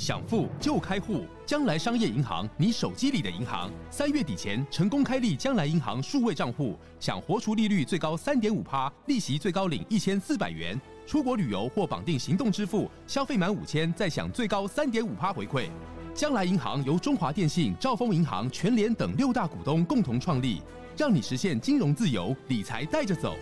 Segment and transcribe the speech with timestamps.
[0.00, 3.70] 想富就开户，将来商业银行，你手机里的银行。
[3.90, 10.80] 三月底前成功开立将来银行数位账户，享活出利率最高三点五趴，利息最高领一千四百元。
[11.06, 15.68] 出国旅游或绑定行动支付，消费满五千再享最高三点五趴回馈。
[16.14, 20.62] 将来银行由中华电信、兆丰银行、全联等六大股东共同创立，
[20.96, 23.36] 让你实现金融自由，理财带着走。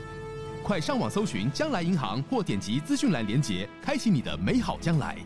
[0.65, 5.17] 快上网搜寻将来银行，或点击资讯栏连结，开启你的美好将来。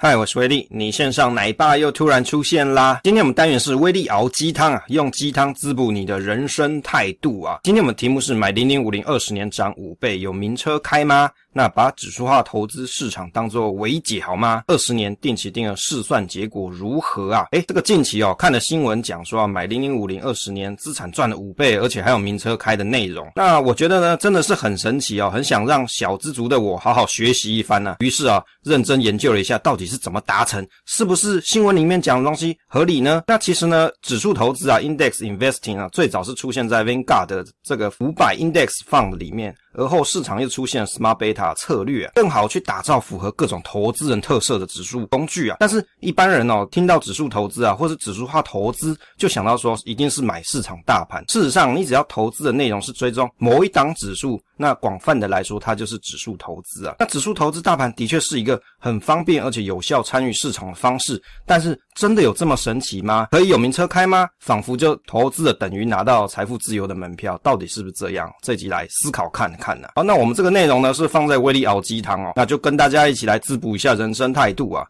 [0.00, 3.00] 嗨，我是威力，你线上奶爸又突然出现啦！
[3.02, 7.58] 今天我们单元是威力熬鸡汤啊，用鸡汤滋补你的人生态度啊！
[7.64, 11.28] 今天我们题目是买零零五零二十年涨五倍，有名车开吗？
[11.58, 14.62] 那把指数化投资市场当做唯解好吗？
[14.68, 17.46] 二十年定期定额试算结果如何啊？
[17.50, 23.28] 诶，这个近期哦看的新闻讲说啊，买零零五零二十年资产赚了五倍，而且还有名车开的内容。
[23.34, 27.96] 那我觉得呢，真的是很神奇哦，很想让小资族的我好好学习一番呢、啊。
[27.98, 33.24] 于是啊，认真研究了一下，到底是怎么达成，是不是新闻里面讲的东西合理呢？
[33.26, 39.52] 那其实呢，指数投资啊，index investing 啊，最早是出现在 Vanguard 的这个五百 index fund 里面。
[39.78, 45.56] 而后市场又出现 Smart Beta 策略啊，更好去打造符合各种投资人特色的指数工具啊。
[45.60, 51.24] 但是一般人哦，听到指数投资啊，或是指数化投资，就想到说一定是买市场大盘。
[51.28, 56.96] 事实上，你只要投资的内容是追踪某一档指数，那广泛的来说，它就是指数投资啊。
[56.98, 63.28] 那指数投资大盘的确是一个很方便而且有效参与市场的方式，但是真的有这么神奇吗？
[63.30, 64.28] 可以有名车开吗？
[64.40, 68.28] 仿佛就投资了等于拿到财富自由的门票，到底是不是这样？
[68.42, 69.58] 这集来思考看看。
[69.80, 74.84] 看好，那我们这个内容呢，是放在威力熬鸡汤哦，那就跟大家一起来滋补一下人生态度啊。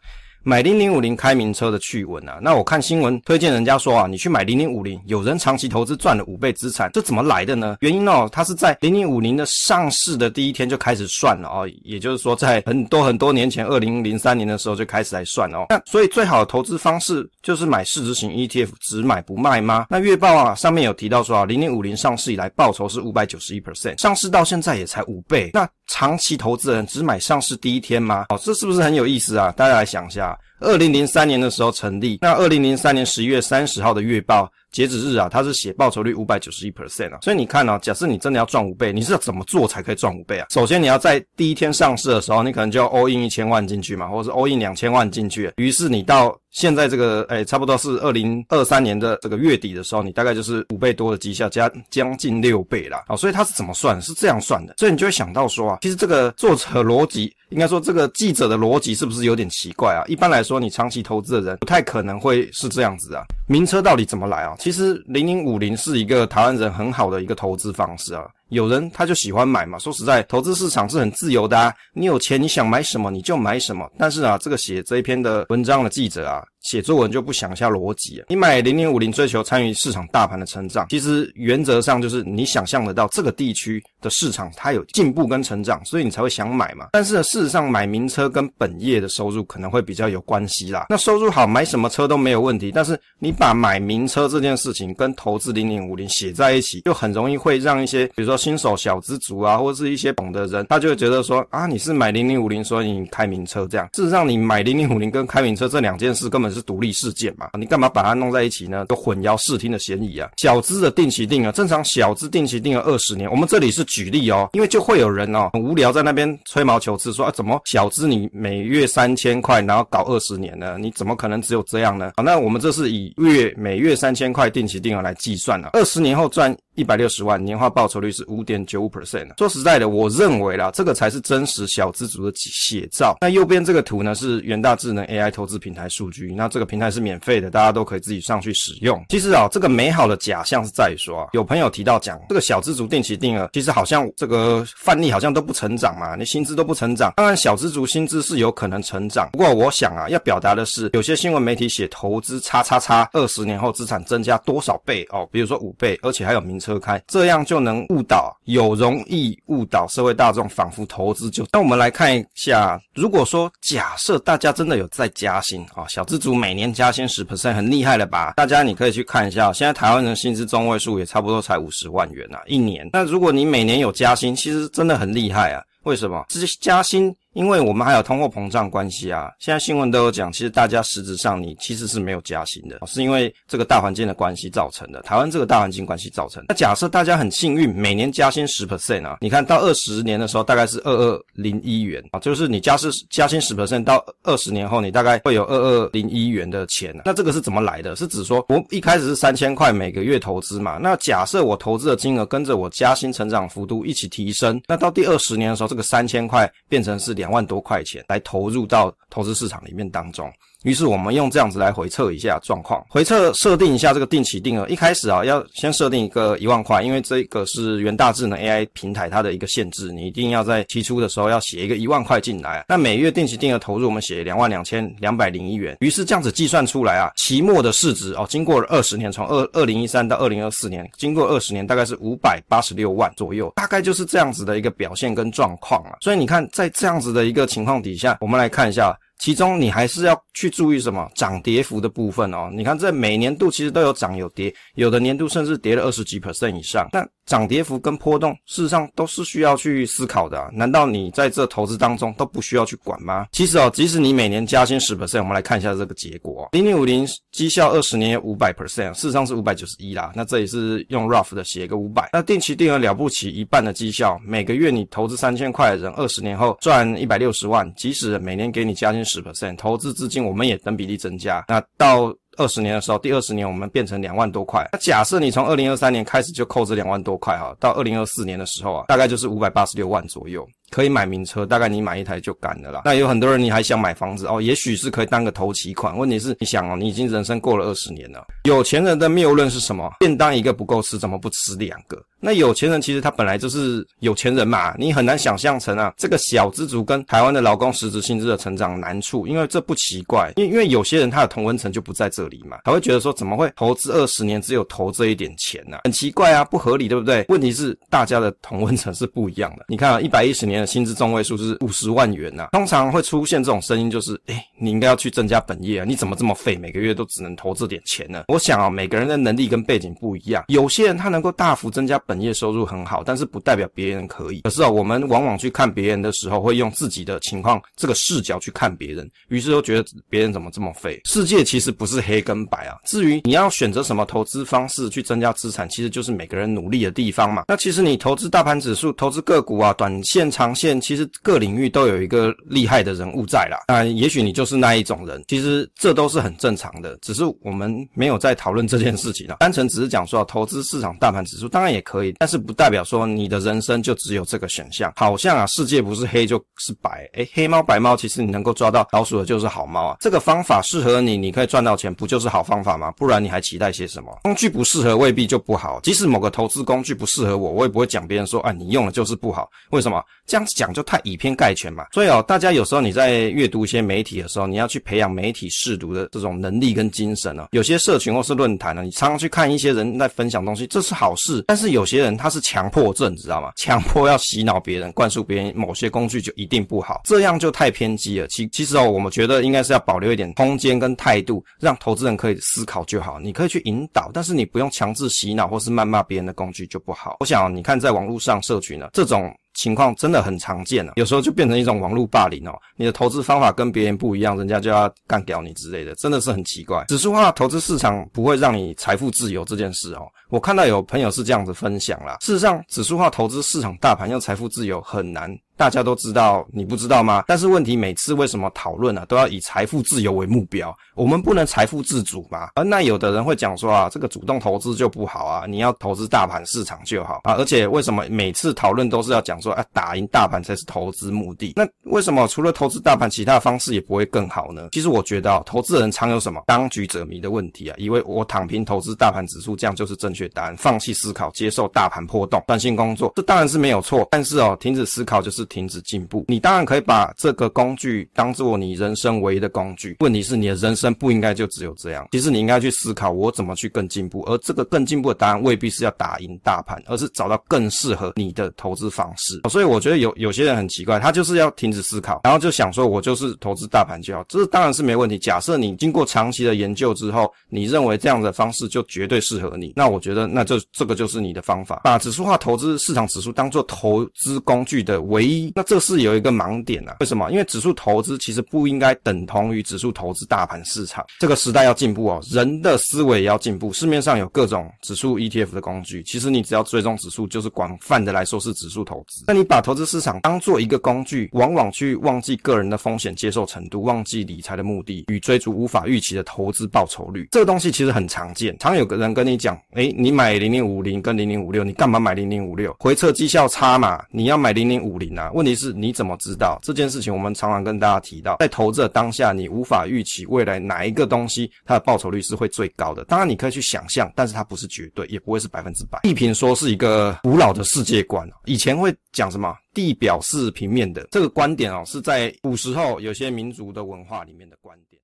[0.44, 7.76] 买零零五零开名车的趣闻啊，那我看新闻推荐人家说啊，你去买零零五零，有人长期投资赚了五倍资产，这怎么来的呢？
[7.80, 15.66] 原因哦，它是在零零五零的上市的第一天就开始算了哦，也就是说在很多很多年前，二零零三年的时候就开始来算哦。
[15.68, 19.86] 那所以最好的投资方式就是买市值型 ETF，只买不卖吗？
[19.90, 25.50] 那月报啊上面有提到说啊，零零五零上市以来报酬是五百九十一 percent，上市到现在也才五倍。
[25.52, 28.26] 那长期投资人只买上市第一天吗？
[28.30, 29.52] 哦，这是不是很有意思啊？
[29.56, 30.27] 大家来想一下。
[30.32, 30.47] 있다.
[30.60, 40.46] 二零零三年的时候成立，那二零零三年十一月三十号的月报截止日啊，它是写报酬率五百九十一 percent 啊，所以你看啊，假设你真的要赚五倍，你是要怎么做才可以赚五倍啊？
[40.50, 53.04] 首先你要在第一天上市的时候，你可能就要 all in 一千万进去嘛，或者是 all in 两千万进去，于是你到现在这个诶、差不多是二零二三年的这个月底的时候，你大概就是五倍多的绩效加将近六倍啦。
[53.06, 54.00] 好，所以它是怎么算？
[54.02, 57.32] 是这样算的，所以你就会想到说啊，其实这个作者逻辑。
[57.50, 60.04] 应该说，这个记者的逻辑是不是有点奇怪啊？
[60.06, 63.22] 一般来说，说你长期投资的人不太可能会是这样子啊。
[63.46, 64.56] 名车到底怎么来啊？
[64.58, 68.26] 其实零零五零是一个台湾人很好的一个投资方式啊。
[68.48, 69.78] 有人他就喜欢买嘛。
[69.78, 71.72] 说实在，投资市场是很自由的啊。
[71.92, 73.90] 你有钱，你想买什么你就买什么。
[73.98, 76.42] 但是啊，这个写这一篇的文章的记者啊。
[76.60, 78.26] 写作文就不想一下逻辑啊！
[78.28, 86.88] 你买零零五零追求参与市场大盘的成长，其实原则上就是你想象得到这个地区的市场它有进步跟成长，所以你才会想买嘛。
[86.92, 90.86] 但是呢，事实上买名车跟本业的收入可能会比较有关系啦。
[90.90, 92.72] 那收入好，买什么车都没有问题。
[92.74, 103.88] 但是你把买名车这件事情跟投资零零五零写在一起，就很容易会让一些比如说新手小资族啊，或者是一些懂的人，他就会觉得说啊，你是买零零五零，所以你开名车这样。
[103.94, 106.62] 事实上，你买零零五零跟开名车这两件事根本是。
[106.68, 107.48] 独立事件嘛？
[107.58, 108.84] 你干嘛把它弄在一起呢？
[108.90, 110.28] 都混淆视听的嫌疑啊！
[110.36, 113.30] 小资的定期定额，正常小资定期定额二十年。
[113.30, 120.76] 我们这里是举例哦，因为就会有人哦很无聊在那边吹毛求疵说啊，怎么小资你每月三千块，然后搞二十年呢？
[120.78, 122.12] 你怎么可能只有这样呢？
[122.16, 129.26] 好，那我们这是以月每月三千块定期定额来计算了，二十年后赚一百六十万，年化报酬率是五点九五 percent。
[129.36, 133.16] 说实在的，我认为啦，这个才是真实小资族的写照。
[133.20, 136.32] 那右边这个图呢，是远大智能 AI 投资平台数据。
[136.36, 139.04] 那这个平台是免费的，大家都可以自己上去使用。
[139.08, 147.12] 其实啊，这个美好的假象是在于说啊，有朋友提到讲这个小资族定期定额，其实好像这个范例好像都不成长嘛，你薪资都不成长。
[147.16, 156.67] 当然，小资族薪资是有可能成长，不过我想啊，要表达的是，有些新闻媒体写投资叉叉叉，二十年后资产增加多少倍哦，比如说五倍，而且还有名称。
[156.68, 161.46] 车开，这样就能误导，有容易误导社会大众，仿佛投资就。
[161.50, 168.34] 那我们来看一下，如果说假设大家真的有在加薪啊，小资族每年加薪十 percent，很厉害了吧？
[168.36, 172.88] 大家你可以去看一下，现在台湾人薪资中位数也差不多才五十万元啊，一年。
[172.92, 175.62] 那如果你每年有加薪，其实真的很厉害啊。
[175.84, 176.26] 为什么？
[176.28, 177.14] 这些加薪。
[177.38, 179.30] 因为我们还有通货膨胀关系啊。
[179.38, 185.00] 现在新闻都有讲，其实大家实质上你其实是没有加薪的，是因为这个大环境的关系造成的。
[185.02, 186.44] 台湾这个大环境关系造成。
[186.48, 197.02] 那假设大家很幸运，每年加薪十 percent 啊，你看到二十年的时候大概是二二零一元啊，就是你加是加薪十 percent 到二十年后，你大概会有二二零一元的钱啊。
[197.04, 197.94] 那这个是怎么来的？
[197.94, 200.76] 是指说我一开始是三千块每个月投资嘛？
[200.78, 210.32] 那假设我投资的金额跟着我加薪成长幅度一起提升，那到第二十年的时候，这个三千块变成是两两万多块钱来投入到投资市场里面当中。
[210.64, 214.66] 于是我们用这样子来回测一下状况，回测设定一下这个定期定额。
[214.68, 222.64] 一开始啊，要先设定一个一万块，因为这个是元大智能 AI 平台它的一个限制，你一定要在期初的时候要写一个一万块进来。
[222.68, 225.76] 那每月定期定额投入我们写两万两千两百零一元。
[225.78, 235.98] 于是这样子计算出来啊，期末的市值哦，经过了二十年，从二二零一三到二零二四年，经过二十年大概是五百八十六万左右，大概就是这样子的一个表现跟状况啊。
[236.00, 238.98] 所以你看，在这样子的一个情况底下，我们来看一下。
[239.18, 242.48] 其中你还是要去注意什么涨跌幅的部分哦。
[242.52, 246.88] 你看这每年度其实都有涨有跌，有的年度甚至跌了二十几 percent 以上。
[246.92, 250.48] 但涨跌幅跟波动，事实上都是需要去思考的啊。
[250.52, 253.26] 难道你在这投资当中都不需要去管吗？
[253.32, 256.48] 其实哦，即使你每年加薪十 percent，我们来看一下这个结果。
[256.52, 260.10] 零零五零绩效二十年五百 percent，事实上是五百九十一啦。
[260.16, 262.08] 那这里是用 rough 的写一个五百。
[262.14, 267.70] 那定期定额了不起，一半的绩效，每个月你投资三千块的人，二十年后赚一百六十万。
[267.76, 271.44] 即使每年给你加薪十 percent，投资资金我们也等比例增加。
[271.46, 274.66] 那到二十年的时候，第二十年我们变成两万多块。
[274.72, 280.48] 那假设你从二零二三年开始就扣这两万多块哈，到二零二四年的时候啊，大概就是五百八十六万左右。
[280.70, 282.82] 可以买名车，大概你买一台就干了啦。
[282.84, 285.96] 那有很多人你还想买房子哦，也许是可以当个头期款。
[285.96, 288.26] 问题是，你想哦，你已经人生过了二十年了。
[288.44, 289.90] 有钱人的谬论是什么？
[290.00, 292.02] 便当一个不够吃，怎么不吃两个？
[292.20, 305.78] 那有钱人其实他本来就是有钱人嘛，你很难想象成啊，这个小资族跟台湾的劳工实质薪资的成长难处，因为这不奇怪，因因为有些人他的同温层就不在这里嘛，他会觉得说怎么会投资二十年只有投这一点钱呢？
[305.84, 307.24] 很奇怪啊，不合理，对不对？
[307.28, 309.64] 问题是大家的同温层是不一样的。
[309.68, 310.57] 你看啊，一百一十年。
[310.66, 318.24] 薪资中位数是五十万元呐、啊，通常会出现这种声音，就是，哎、你应该要去增加本业啊，你怎么这么废，每个月都只能投这点钱呢？
[318.28, 324.40] 我想啊，每个人的能力跟背景不一样，有些人他能够大幅增加本业收入很好，但是不代表别人可以。
[324.40, 331.00] 可是啊，我们往往去看别人的时候，会用自己的情况这个视角去看别人，于是都觉得别人怎么这么废。
[331.04, 337.44] 世界其实不是黑跟白啊，至于你要选择什么投资方式去增加资产，其实就是每个人努力的地方嘛。
[337.46, 340.47] 那其实你投资大盘指数、投资个股啊，短线长。
[340.48, 354.90] 长线其实各领域都有一个厉害的人物在啦，当然，也许你就是那一种人，其实这都是很正常的，只是我们没有在讨论这件事情啊， 单纯只是讲说投资市场大盘指数当然也可以，但是不代表说你的人生就只有这个选项。
[354.96, 362.90] 好像啊，世界不是黑就是白，诶，黑猫白猫，其实你能够抓到老鼠的就是好猫啊，这个方法适合你，你可以赚到钱，不就是好方法吗？
[362.92, 364.18] 不然你还期待些什么？
[364.22, 370.02] 工具不适合未必就不好，即使某个投资工具不适合我，我也不会讲别人说，啊，你用了就是不好，为什么？
[370.44, 377.48] 子讲就太以偏概全嘛，所以哦，大家有时候你在阅读一些媒体的时候，你要去培养媒体试读的这种能力跟精神哦。
[377.52, 381.44] 有些社群或是论坛呢，你常常去看一些人在分享东西，这是好事。
[381.46, 383.52] 但是有些人他是强迫症，你知道吗？
[383.56, 388.26] 强迫要洗脑别人，灌输别人某些工具就一定不好，这样就太偏激了。
[388.28, 393.18] 其其实哦，我们觉得应该是要保留一点空间跟态度，让投资人可以思考就好。
[393.20, 397.16] 你可以去引导，但是你不用强制洗脑或是谩骂别人的工具就不好。
[397.20, 399.34] 我想你看在网络上社群呢，这种。
[399.58, 402.56] 情况真的很常见了，有时候就变成一种网络霸凌哦。
[402.76, 406.84] 你的投资方法跟别人不一样，人家就要干掉你之类的，真的是很奇怪。
[406.86, 412.18] 指数化投资市场不会让你财富自由这件事哦，我看到有朋友是这样子分享啦。
[412.20, 415.36] 事实上，指数化投资市场大盘要财富自由很难。
[415.58, 417.24] 大家都知道，你不知道吗？
[417.26, 420.72] 但是问题每次为什么讨论啊，都要以财富自由为目标？
[420.94, 422.50] 我们不能财富自主吗？
[422.54, 427.34] 而那有的人会讲说啊，这个主动投资就不好啊，你要投资大盘市场就好啊。
[427.34, 431.54] 而且为什么每次讨论都是要讲说，啊，打赢大盘才是投资目的？
[431.56, 434.68] 那为什么除了投资大盘，其他方式也不会更好呢？
[434.70, 444.06] 其实我觉得啊，投资人常有什么当局者迷的问题啊，以为我躺平投资大盘指数，这样就是正确答案，放弃思考，接受大盘波动，专心工作，这当然是没有错。
[444.08, 445.47] 但是哦，停止思考就是。
[445.48, 449.96] 停止进步，你当然可以把这个工具当做你人生唯一的工具。
[450.00, 452.06] 问题是，你的人生不应该就只有这样。
[452.12, 454.22] 其实你应该去思考，我怎么去更进步。
[454.26, 459.40] 而这个更进步的答案未必是要打赢大盘，而是找到更适合你的投资方式。
[459.48, 464.24] 所以我觉得有有些人很奇怪，他就是要停止思考，然后就想说，我就是投资大盘就好。
[464.28, 465.18] 这当然是没问题。
[465.18, 471.80] 假设你经过长期的研究之后，你认为这样的方式就绝对适合你，那我觉得那就这个就是你的方法。
[471.84, 475.37] 把指数化投资市场指数当做投资工具的唯一。
[475.54, 476.96] 那这是有一个盲点啊。
[477.00, 477.30] 为什么？
[477.30, 481.04] 因为指数投资其实不应该等同于指数投资大盘市场。
[481.18, 483.72] 这个时代要进步哦，人的思维也要进步。
[483.72, 489.24] 市面上有各种指数 ETF 的工具，其实你只要追踪指数，就是广泛的来说是指数投资。
[489.26, 497.28] 那你把投资市场当做一个工具，往往去忘记个人的风险接受程度，忘记理财的目的与追逐无法预期的投资报酬率。
[497.30, 502.74] 这个东西其实很常见，常有个人跟你讲，诶，你买零零五零跟零零五六，你干嘛买零零五六？
[502.78, 505.27] 回测绩效差嘛，你要买零零五零啊？
[505.32, 507.12] 问题是你怎么知道这件事情？
[507.12, 513.04] 我们常常跟大家提到，在投资的当下，你无法预期未来哪一个东西它的报酬率是会最高的。
[513.04, 515.98] 当然你可以去想象，但是它不是绝对，也不会是百分之百。
[516.02, 525.00] 地平说是一个古老的世界观，以前会讲什么地表是平面的这个观点哦，是在古时候有些民族的文化里面的观点。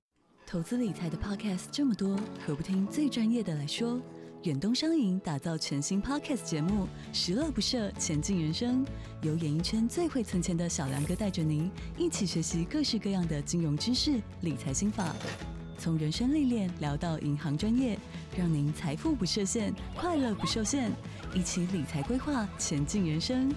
[0.47, 3.99] 投资理财的 podcast 这么多，何不听最专业的来说？
[4.45, 8.85] 远东商银打造全新 podcast 节目，十乐不设，前进人生，
[9.23, 15.15] 由演艺圈最会存钱的小梁哥带着您一起学习各式各样的金融知识、理财心法，
[15.79, 17.97] 从人生历练聊到银行专业，
[18.37, 20.91] 让您财富不设限，快乐不受限，
[21.33, 23.51] 一起理财规划，前进人生。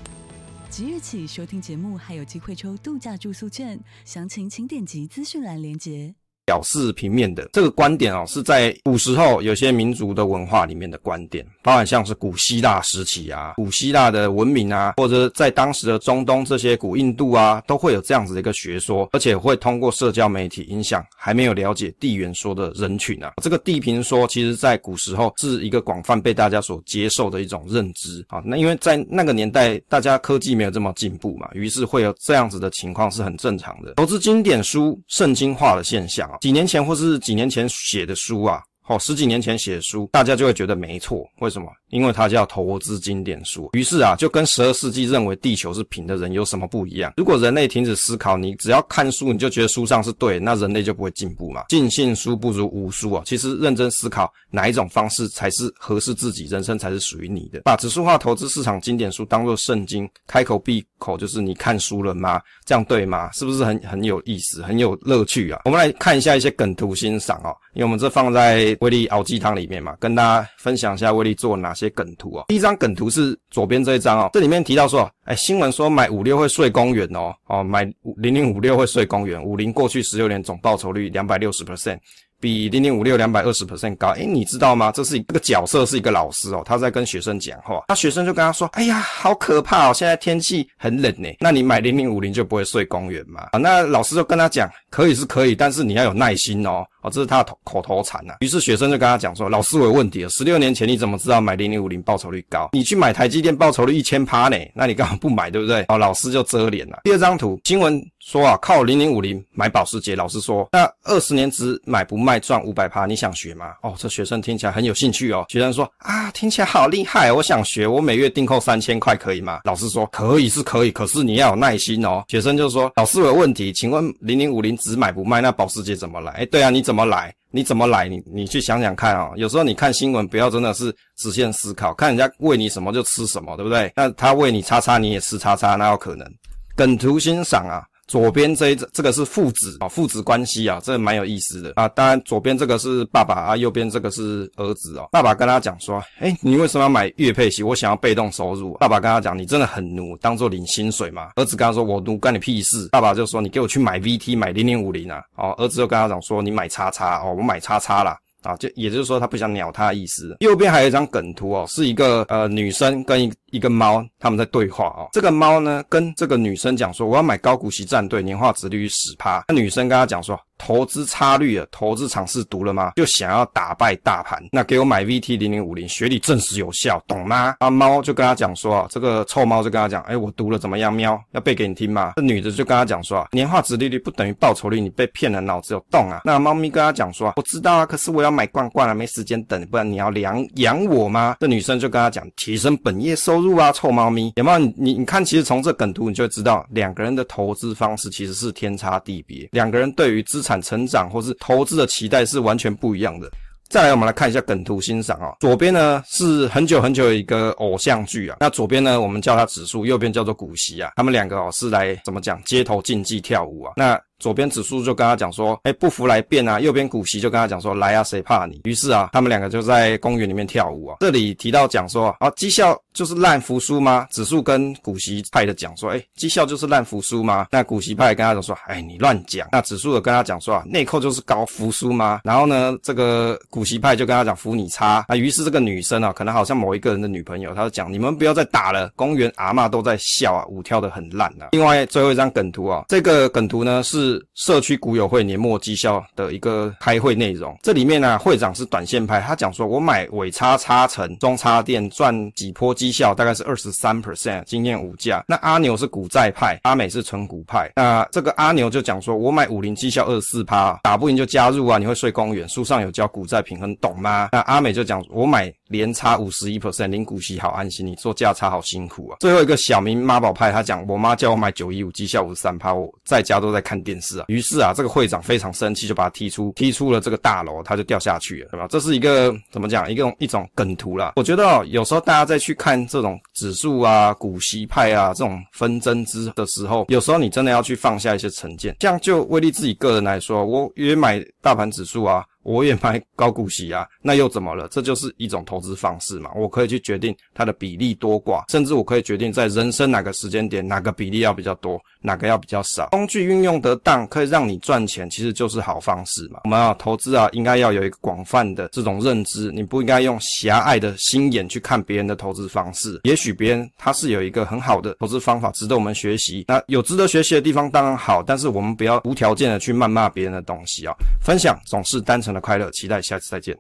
[0.71, 6.14] 即日起收听节目还有机会抽度假住宿券，详情请点击资讯栏连接。
[6.49, 23.35] 表示平面的这个观点哦，是在古时候有些民族的文化里面的观点，包含像是古希腊时期啊，古希腊的文明啊，或者在当时的中东这些古印度啊，都会有这样子的一个学说，而且会通过社交媒体影响还没有了解地缘说的人群啊。
[23.43, 28.40] 这个地平说，其实在古时候是一个广泛被大家所接受的一种认知啊。
[28.43, 33.93] 那因为在那个年代，大家科技没有这么进步嘛，于是会有这样子的情况是很正常的。
[33.97, 36.38] 投资经典书圣经化的现象啊。
[36.40, 38.61] 几年前或是几年前写的书啊。
[38.87, 41.23] 哦，十几年前写的书，大家就会觉得没错。
[41.40, 41.68] 为什么？
[41.90, 43.71] 因为它叫投资经典书。
[43.73, 47.12] 于是啊，就跟十二世纪认为地球是平的人有什么不一样？
[47.16, 51.64] 如果人类停止思考，你只要看书，你就觉得书上是对，那人类就不会进步嘛。
[51.68, 53.23] 尽信书不如无书啊。
[53.26, 57.61] 其实认真思考，哪一种方式才是合适自己，人生才是属于你的。
[57.64, 62.40] 把指数化投资市场经典书当作圣经，开口闭口就是你看书了吗？
[62.64, 63.30] 这样对吗？
[63.33, 65.62] 是不是很很有意思，很有乐趣啊？
[65.64, 68.76] 我们来看一下一些梗图欣赏哦，因为我们这放在。
[68.80, 72.44] 威力熬鸡汤里面嘛，跟大家分享一下威力做哪些梗图哦。
[72.49, 77.85] 第一张梗图是左边这一张哦，这里面提到说，哎，新闻说买五六会睡公园哦，哦，买
[78.16, 81.99] 零零五六会睡公园，五零过去十六年总报酬率两百六十 percent。
[82.40, 84.92] 比零零五六两百二十 percent 高，诶，你知道吗？
[84.92, 98.34] 这是一个角色，是一个老师哦，他在跟学生讲话，那学生就跟他说：“哎呀，好可怕哦，现在天气很冷呢，那你买零零五零就不会睡公园嘛？”啊，那老师就跟他讲：“可以是可以，但是你要有耐心哦。”这是他的口头禅呐。
[98.40, 102.70] 于是学生就跟他讲说：“老师，我有问题了，十六年前你怎么知道买零零五零报酬率高？
[102.72, 104.56] 你去买台积电报酬率一千趴呢？
[104.74, 107.00] 那你干嘛不买，对不对？”哦，老师就遮脸了。
[107.04, 108.02] 第二张图，新闻。
[108.20, 110.14] 说啊，靠零零五零买保时捷。
[110.14, 113.72] 老师说，那二十年只买不卖赚五百趴，你想学吗？
[113.82, 115.46] 哦，这学生听起来很有兴趣哦。
[115.48, 119.60] 学生说啊，听起来好厉害，我想学，我每月订购三千块可以吗？
[119.64, 122.22] 老师说可以是可以，可是你要有耐心哦。
[122.28, 126.32] 学生就说，老师我有问题，请问零零五零只买不卖，那保时捷怎么来？
[126.32, 127.33] 哎，对啊，你怎么么来？
[127.52, 128.09] 你怎么来？
[128.09, 129.31] 你你去想想看啊。
[129.37, 133.93] 有时候你看新闻，不要真的是直线思考，看人家喂你什么就吃什么，对不对？
[133.95, 136.28] 那他喂你叉叉，你也吃叉叉，那有可能？
[136.75, 137.87] 梗图欣赏啊。
[138.08, 141.86] 左边这一这个是父子啊，父子关系啊，这蛮有意思的啊。
[141.88, 145.06] 当然，左边这个是爸爸啊，右边这个是儿子啊。
[145.12, 147.62] 爸爸跟他讲说：“诶，你为什么要买月配息？
[147.62, 160.37] 我想要被动收入。”爸爸跟他讲：“你真的很奴，当做领薪水嘛。”儿子跟他说：“我奴干你屁事。”爸爸就说：“你给我去买 VT，买零零五零啊。”哦，儿子就跟他讲说：“你买叉叉哦，我买叉叉啦。”啊，就也就是说他不想鸟他的意思。
[160.40, 165.09] 右边还有一张梗图哦，是一个呃女生跟一一个猫他们在对话哦。
[165.12, 170.38] 这个猫呢跟这个女生讲说：“我要买高股息战队，年化殖利率十趴。”那女生跟他讲说。
[170.58, 172.92] 投资差率啊，投资常识读了吗？
[172.96, 177.54] 就想要打败大盘，那给我买 VT 零零五零，学历证实有效，懂吗？
[177.60, 180.92] 啊，猫就跟他讲说啊，这个臭猫就跟他讲，哎，我读了怎么样？
[180.92, 182.14] 喵，要背给你听吗？
[182.16, 186.22] 这女的就跟他讲说啊，年化值利率不等于报酬率，你被骗了，脑子有洞啊。
[186.24, 191.36] 那猫咪跟他讲说啊，我知道啊，可是我要买罐罐啊，没时间等，不然你要养养我吗？
[191.40, 194.58] 这女生就跟他讲，提升本业收入啊，臭猫咪，有没有？
[194.58, 200.48] 你你你看，其实从这梗图你就会知道，两个人的投资方式其实是天差地别，两个人对于资产。
[200.49, 203.31] 产成长或是投资的期待是完全不一样的。
[203.69, 205.37] 再来，我们来看一下梗图欣赏啊。
[205.40, 210.93] 左边呢是很久很久的一个偶像剧啊，那左边呢我们叫它指数，右边叫做股息啊。
[210.97, 213.75] 他们两个哦是来怎么讲街头竞技跳舞啊？
[213.76, 216.58] 那左边指数就跟他讲说，哎，不服来辩啊。
[216.60, 218.60] 右边股息就跟他讲说，来啊，谁怕你？
[218.64, 220.96] 于是啊，他们两个就在公园里面跳舞啊。
[221.00, 224.06] 这里提到讲说，啊，绩效就是烂服输吗？
[224.10, 227.46] 指数跟股息派的讲说，哎，绩效就是烂服输吗？
[227.50, 229.48] 那股息派跟他讲说，哎，你乱讲。
[229.52, 232.20] 那指数的跟他讲说啊，内扣就是高服输吗？
[232.25, 235.04] 然后呢，这个股息派就跟他讲服你差。
[235.08, 241.50] 啊，于是这个女生啊，可能好像某一个人的女朋友，她就讲，你们不要再打了，公园阿嬷都在笑啊，舞跳得很烂啊。
[241.52, 247.56] 另外最后一张梗图啊，这个梗图呢是社区股友会年末绩效的一个开会内容。
[247.62, 255.24] 这里面呢，会长是短线派，他讲说，我买尾差差成中差电赚几波绩效，大概是二十三 percent，今天无价。
[255.26, 257.70] 那阿牛是股债派，阿美是纯股派。
[257.76, 262.48] 那这个阿牛就讲说，我买五零绩效二十四趴，打不赢就加入啊，你会睡公园。
[262.48, 264.28] 书上有教股债平衡，懂吗？
[264.32, 269.16] 那阿美就讲，我买连差五十一 percent，领股息好安心，你做价差好辛苦啊。
[269.20, 274.25] 最后一个小明妈宝派，他讲，我妈叫我买九一五绩效五十三趴，我在家都在看电是啊。
[274.28, 278.67] 于是啊，这个会长非常生气，就把他踢出踢出了这个大楼，他就掉下去了，对吧？
[278.69, 279.90] 这是一个怎么讲？
[279.90, 281.12] 一个一种梗图啦。
[281.17, 288.76] 我觉得哦，有时候大家在去看这种指数啊、股息派啊这种纷争之的时候，有时候你真的要去放下一些成见。
[288.78, 292.25] 这样就威力自己个人来说，我也买大盘指数啊。
[292.42, 294.66] 我也买高股息啊， 那又怎么了？
[294.68, 296.30] 这就是一种投资方式嘛。
[296.35, 302.88] 我可以去决定它的比例多寡，甚至我可以决定在人生哪个时间点哪个比例要比较多，哪个要比较少。
[302.90, 306.40] 工具运用得当，可以让你赚钱，其实就是好方式嘛。
[306.45, 313.00] 我们要投资啊，应该要有一个广泛的这种认知，你不应该用狭隘的心眼去看别人的投资方式。
[313.04, 316.45] 也许别人他是有一个很好的投资方法，值得我们学习。
[316.49, 320.95] 那有值得学习的地方当然好，但是我们不要无条件的去谩骂别人的东西啊。
[321.21, 323.56] 分享总是单纯的快乐，期待下次再见。